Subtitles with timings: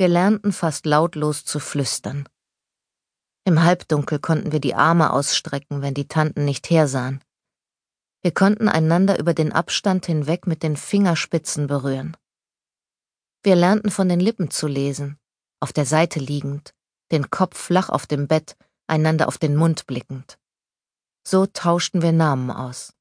[0.00, 2.26] Wir lernten fast lautlos zu flüstern.
[3.44, 7.22] Im Halbdunkel konnten wir die Arme ausstrecken, wenn die Tanten nicht hersahen.
[8.22, 12.16] Wir konnten einander über den Abstand hinweg mit den Fingerspitzen berühren.
[13.42, 15.18] Wir lernten von den Lippen zu lesen,
[15.60, 16.74] auf der Seite liegend,
[17.12, 20.38] den Kopf flach auf dem Bett, einander auf den Mund blickend.
[21.28, 22.94] So tauschten wir Namen aus.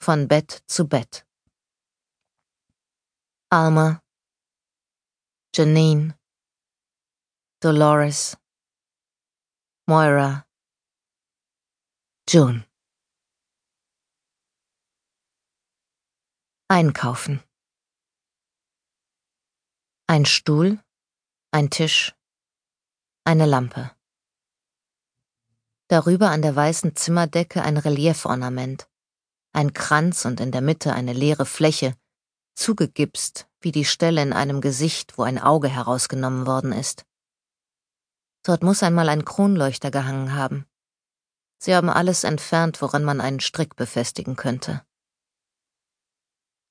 [0.00, 1.26] Von Bett zu Bett.
[3.50, 4.00] Alma,
[5.52, 6.17] Janine,
[7.60, 8.36] Dolores,
[9.88, 10.46] Moira,
[12.28, 12.64] June.
[16.68, 17.42] Einkaufen.
[20.06, 20.78] Ein Stuhl,
[21.50, 22.14] ein Tisch,
[23.24, 23.90] eine Lampe.
[25.88, 28.88] Darüber an der weißen Zimmerdecke ein Reliefornament,
[29.52, 31.96] ein Kranz und in der Mitte eine leere Fläche,
[32.54, 37.04] zugegipst wie die Stelle in einem Gesicht, wo ein Auge herausgenommen worden ist.
[38.48, 40.64] Dort muss einmal ein Kronleuchter gehangen haben.
[41.58, 44.82] Sie haben alles entfernt, woran man einen Strick befestigen könnte.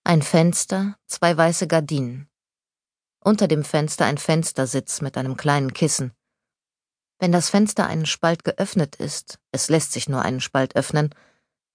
[0.03, 2.31] Ein Fenster, zwei weiße Gardinen.
[3.20, 6.14] Unter dem Fenster ein Fenstersitz mit einem kleinen Kissen.
[7.20, 11.14] Wenn das Fenster einen Spalt geöffnet ist, es lässt sich nur einen Spalt öffnen,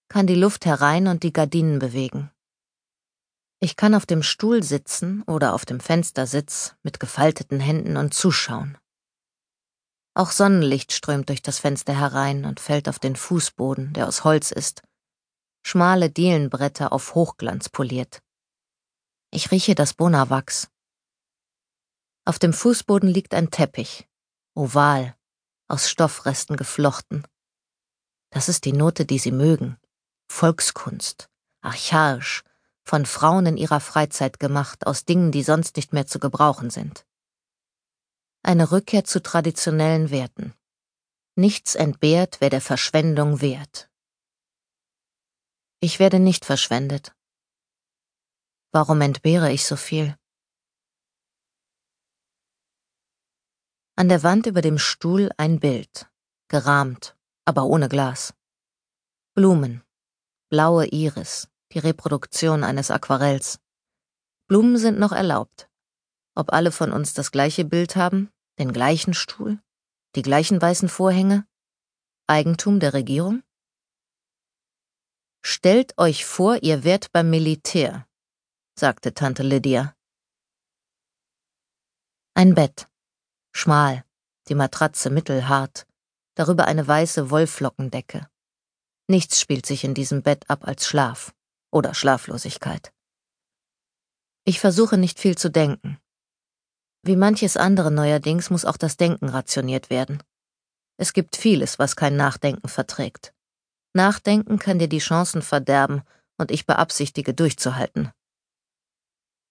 [0.08, 2.32] kann die Luft herein und die Gardinen bewegen.
[3.60, 8.78] Ich kann auf dem Stuhl sitzen oder auf dem Fenstersitz mit gefalteten Händen und zuschauen.
[10.14, 14.50] Auch Sonnenlicht strömt durch das Fenster herein und fällt auf den Fußboden, der aus Holz
[14.50, 14.82] ist,
[15.62, 18.22] schmale Dielenbretter auf Hochglanz poliert.
[19.30, 20.68] Ich rieche das Bonawachs.
[22.26, 24.06] Auf dem Fußboden liegt ein Teppich,
[24.54, 25.16] oval,
[25.68, 27.26] aus Stoffresten geflochten.
[28.30, 29.78] Das ist die Note, die Sie mögen.
[30.30, 31.30] Volkskunst,
[31.62, 32.44] archaisch,
[32.84, 37.06] von Frauen in ihrer Freizeit gemacht, aus Dingen, die sonst nicht mehr zu gebrauchen sind.
[38.44, 40.52] Eine Rückkehr zu traditionellen Werten.
[41.36, 43.88] Nichts entbehrt, wer der Verschwendung wehrt.
[45.78, 47.14] Ich werde nicht verschwendet.
[48.72, 50.16] Warum entbehre ich so viel?
[53.94, 56.10] An der Wand über dem Stuhl ein Bild,
[56.48, 58.34] gerahmt, aber ohne Glas.
[59.34, 59.84] Blumen,
[60.48, 63.60] blaue Iris, die Reproduktion eines Aquarells.
[64.48, 65.68] Blumen sind noch erlaubt.
[66.34, 69.60] Ob alle von uns das gleiche Bild haben, den gleichen Stuhl,
[70.14, 71.46] die gleichen weißen Vorhänge?
[72.26, 73.42] Eigentum der Regierung?
[75.44, 78.06] Stellt euch vor, ihr wärt beim Militär,
[78.78, 79.96] sagte Tante Lydia.
[82.34, 82.88] Ein Bett.
[83.54, 84.04] Schmal,
[84.48, 85.86] die Matratze mittelhart,
[86.34, 88.28] darüber eine weiße Wollflockendecke.
[89.08, 91.34] Nichts spielt sich in diesem Bett ab als Schlaf
[91.70, 92.92] oder Schlaflosigkeit.
[94.44, 95.98] Ich versuche nicht viel zu denken.
[97.04, 100.22] Wie manches andere neuerdings muss auch das Denken rationiert werden.
[100.96, 103.32] Es gibt vieles, was kein Nachdenken verträgt.
[103.92, 106.02] Nachdenken kann dir die Chancen verderben,
[106.38, 108.10] und ich beabsichtige durchzuhalten.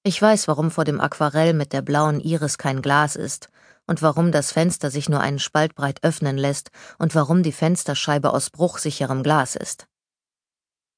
[0.03, 3.49] Ich weiß, warum vor dem Aquarell mit der blauen Iris kein Glas ist
[3.85, 8.33] und warum das Fenster sich nur einen Spalt breit öffnen lässt und warum die Fensterscheibe
[8.33, 9.87] aus bruchsicherem Glas ist.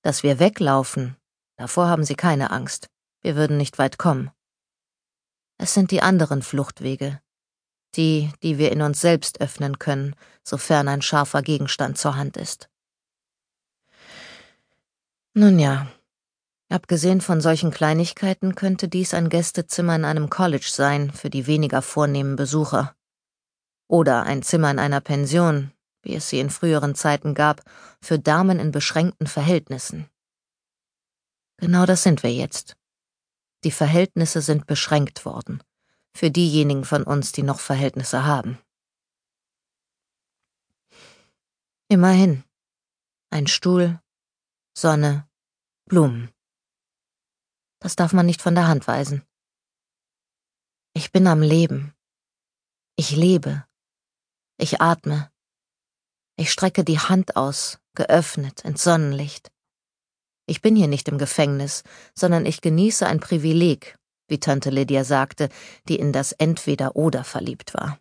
[0.03, 1.17] Dass wir weglaufen,
[1.57, 2.89] davor haben sie keine Angst.
[3.21, 4.31] Wir würden nicht weit kommen.
[5.57, 7.21] Es sind die anderen Fluchtwege,
[7.95, 12.69] die, die wir in uns selbst öffnen können, sofern ein scharfer Gegenstand zur Hand ist.
[15.33, 15.87] Nun ja,
[16.69, 21.81] abgesehen von solchen Kleinigkeiten könnte dies ein Gästezimmer in einem College sein für die weniger
[21.81, 22.95] vornehmen Besucher.
[23.87, 25.71] Oder ein Zimmer in einer Pension,
[26.03, 27.63] wie es sie in früheren Zeiten gab,
[28.01, 30.07] für Damen in beschränkten Verhältnissen.
[31.57, 32.75] Genau das sind wir jetzt.
[33.63, 35.63] Die Verhältnisse sind beschränkt worden,
[36.13, 38.59] für diejenigen von uns, die noch Verhältnisse haben.
[41.87, 42.43] Immerhin.
[43.29, 44.01] Ein Stuhl,
[44.77, 45.27] Sonne,
[45.85, 46.31] Blumen.
[47.79, 49.23] Das darf man nicht von der Hand weisen.
[50.93, 51.93] Ich bin am Leben.
[52.95, 53.65] Ich lebe.
[54.57, 55.31] Ich atme.
[56.35, 59.52] Ich strecke die Hand aus, geöffnet ins Sonnenlicht.
[60.45, 63.97] Ich bin hier nicht im Gefängnis, sondern ich genieße ein Privileg,
[64.27, 65.49] wie Tante Lydia sagte,
[65.87, 67.99] die in das Entweder-Oder verliebt war.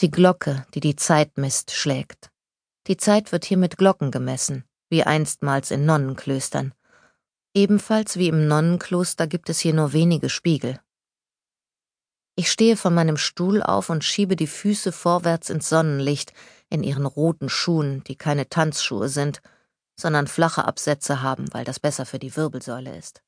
[0.00, 2.30] Die Glocke, die die Zeit misst, schlägt.
[2.86, 6.72] Die Zeit wird hier mit Glocken gemessen, wie einstmals in Nonnenklöstern.
[7.54, 10.78] Ebenfalls wie im Nonnenkloster gibt es hier nur wenige Spiegel.
[12.38, 16.32] Ich stehe von meinem Stuhl auf und schiebe die Füße vorwärts ins Sonnenlicht,
[16.70, 19.42] in ihren roten Schuhen, die keine Tanzschuhe sind,
[19.98, 23.24] sondern flache Absätze haben, weil das besser für die Wirbelsäule ist.